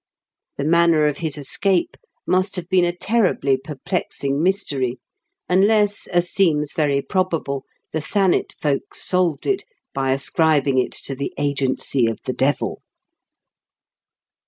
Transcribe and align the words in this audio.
Tbe 0.59 0.65
manner 0.65 1.05
of 1.05 1.17
bis 1.19 1.37
escape 1.37 1.95
must 2.25 2.55
bave 2.55 2.67
been 2.69 2.85
a 2.85 2.91
terribly 2.97 3.55
perplexing 3.55 4.41
mystery, 4.41 4.97
unless, 5.47 6.07
as 6.07 6.27
seems 6.31 6.73
very 6.73 7.03
probable, 7.03 7.65
tbe 7.93 8.01
Tbanet 8.01 8.53
folks 8.59 8.99
solved 9.03 9.45
it 9.45 9.63
by 9.93 10.11
ascribing 10.11 10.79
it 10.79 10.91
to 10.93 11.15
tbe 11.15 11.29
agency 11.37 12.07
of 12.07 12.19
tbe 12.23 12.35
devil. 12.35 12.81